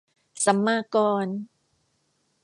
[0.45, 1.27] สัมมากร